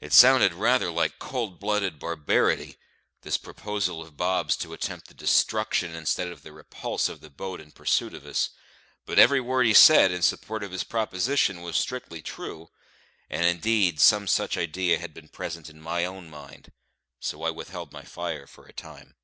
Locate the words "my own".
15.82-16.30